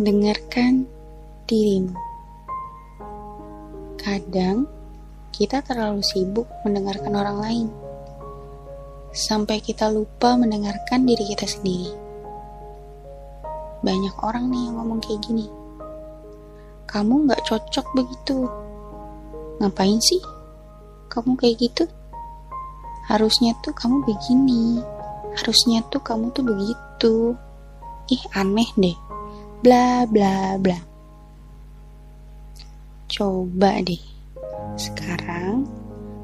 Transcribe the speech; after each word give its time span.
Dengarkan 0.00 0.88
dirimu. 1.44 1.92
Kadang 4.00 4.64
kita 5.28 5.60
terlalu 5.60 6.00
sibuk 6.00 6.48
mendengarkan 6.64 7.20
orang 7.20 7.36
lain, 7.44 7.68
sampai 9.12 9.60
kita 9.60 9.92
lupa 9.92 10.40
mendengarkan 10.40 11.04
diri 11.04 11.20
kita 11.28 11.44
sendiri. 11.44 11.92
Banyak 13.84 14.16
orang 14.24 14.48
nih 14.48 14.72
yang 14.72 14.80
ngomong 14.80 15.04
kayak 15.04 15.20
gini. 15.20 15.52
Kamu 16.88 17.28
gak 17.28 17.44
cocok 17.44 17.84
begitu. 17.92 18.48
Ngapain 19.60 20.00
sih? 20.00 20.24
Kamu 21.12 21.36
kayak 21.36 21.60
gitu? 21.60 21.84
Harusnya 23.04 23.52
tuh 23.60 23.76
kamu 23.76 24.00
begini. 24.08 24.80
Harusnya 25.36 25.84
tuh 25.92 26.00
kamu 26.00 26.32
tuh 26.32 26.48
begitu. 26.48 27.36
Ih, 28.08 28.24
aneh 28.32 28.72
deh 28.80 29.09
bla 29.60 30.08
bla 30.08 30.56
bla. 30.56 30.78
Coba 33.12 33.76
deh, 33.84 34.00
sekarang 34.80 35.68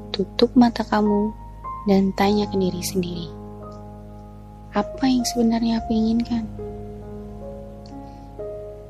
tutup 0.09 0.49
mata 0.57 0.81
kamu 0.81 1.29
dan 1.85 2.09
tanya 2.17 2.49
ke 2.49 2.57
diri 2.57 2.81
sendiri. 2.81 3.29
Apa 4.73 5.05
yang 5.05 5.21
sebenarnya 5.21 5.85
aku 5.85 5.93
inginkan? 5.93 6.49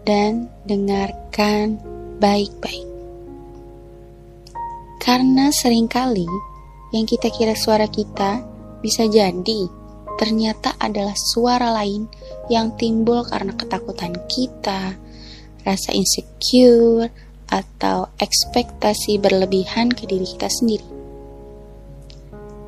Dan 0.08 0.48
dengarkan 0.64 1.76
baik-baik. 2.24 2.88
Karena 5.04 5.52
sering 5.52 5.92
kali 5.92 6.28
yang 6.96 7.04
kita 7.04 7.28
kira 7.36 7.52
suara 7.52 7.92
kita 7.92 8.40
bisa 8.80 9.04
jadi 9.12 9.68
ternyata 10.18 10.76
adalah 10.82 11.14
suara 11.16 11.70
lain 11.72 12.10
yang 12.50 12.74
timbul 12.76 13.24
karena 13.24 13.54
ketakutan 13.54 14.18
kita, 14.28 14.98
rasa 15.64 15.90
insecure, 15.94 17.08
atau 17.48 18.12
ekspektasi 18.20 19.24
berlebihan 19.24 19.88
ke 19.88 20.04
diri 20.04 20.28
kita 20.28 20.52
sendiri. 20.52 20.88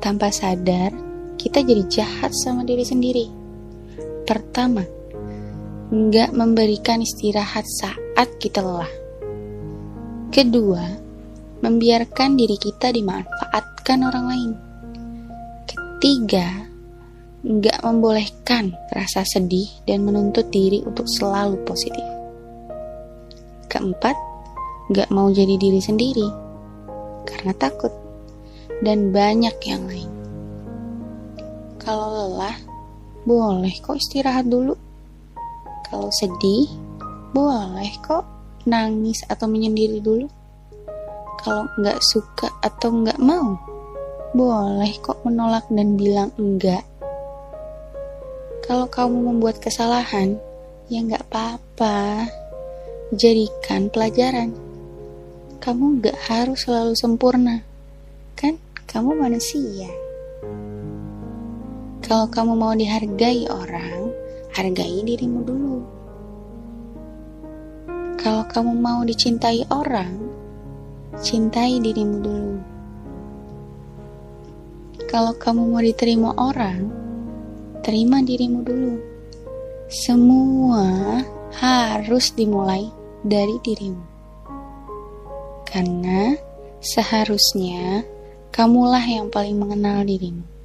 Tanpa 0.00 0.32
sadar, 0.32 0.94
kita 1.36 1.60
jadi 1.60 1.84
jahat 1.88 2.32
sama 2.32 2.64
diri 2.64 2.84
sendiri. 2.84 3.26
Pertama, 4.24 4.80
nggak 5.92 6.32
memberikan 6.32 7.04
istirahat 7.04 7.68
saat 7.68 8.28
kita 8.40 8.64
lelah. 8.64 8.92
Kedua, 10.32 10.84
membiarkan 11.60 12.38
diri 12.38 12.56
kita 12.56 12.94
dimanfaatkan 12.94 13.98
orang 14.00 14.24
lain. 14.30 14.52
Ketiga, 15.68 16.69
nggak 17.50 17.82
membolehkan 17.82 18.70
rasa 18.94 19.26
sedih 19.26 19.66
dan 19.82 20.06
menuntut 20.06 20.46
diri 20.54 20.86
untuk 20.86 21.10
selalu 21.10 21.58
positif. 21.66 22.06
Keempat, 23.66 24.14
nggak 24.94 25.10
mau 25.10 25.34
jadi 25.34 25.58
diri 25.58 25.82
sendiri 25.82 26.30
karena 27.26 27.50
takut 27.58 27.90
dan 28.86 29.10
banyak 29.10 29.54
yang 29.66 29.82
lain. 29.90 30.10
Kalau 31.82 32.06
lelah, 32.14 32.54
boleh 33.26 33.74
kok 33.82 33.98
istirahat 33.98 34.46
dulu. 34.46 34.78
Kalau 35.90 36.06
sedih, 36.14 36.70
boleh 37.34 37.90
kok 37.98 38.22
nangis 38.70 39.26
atau 39.26 39.50
menyendiri 39.50 39.98
dulu. 39.98 40.30
Kalau 41.42 41.66
nggak 41.82 41.98
suka 41.98 42.46
atau 42.62 42.94
nggak 42.94 43.18
mau, 43.18 43.58
boleh 44.38 44.92
kok 45.02 45.18
menolak 45.26 45.66
dan 45.66 45.98
bilang 45.98 46.30
enggak 46.38 46.86
kalau 48.70 48.86
kamu 48.86 49.34
membuat 49.34 49.58
kesalahan, 49.58 50.38
ya 50.86 51.02
nggak 51.02 51.26
apa-apa. 51.26 52.30
Jadikan 53.10 53.90
pelajaran. 53.90 54.54
Kamu 55.58 55.98
nggak 55.98 56.14
harus 56.30 56.62
selalu 56.62 56.94
sempurna, 56.94 57.66
kan? 58.38 58.62
Kamu 58.86 59.18
manusia. 59.18 59.90
Kalau 61.98 62.30
kamu 62.30 62.54
mau 62.54 62.70
dihargai 62.70 63.50
orang, 63.50 64.14
hargai 64.54 65.02
dirimu 65.02 65.42
dulu. 65.42 65.78
Kalau 68.22 68.46
kamu 68.46 68.70
mau 68.78 69.02
dicintai 69.02 69.66
orang, 69.74 70.14
cintai 71.18 71.82
dirimu 71.82 72.16
dulu. 72.22 72.54
Kalau 75.10 75.34
kamu 75.34 75.74
mau 75.74 75.82
diterima 75.82 76.30
orang, 76.38 76.99
terima 77.80 78.20
dirimu 78.20 78.60
dulu. 78.62 78.94
Semua 79.90 81.18
harus 81.58 82.30
dimulai 82.32 82.86
dari 83.26 83.56
dirimu. 83.64 84.04
Karena 85.66 86.34
seharusnya 86.78 88.06
kamulah 88.54 89.02
yang 89.02 89.28
paling 89.28 89.58
mengenal 89.58 90.06
dirimu. 90.06 90.59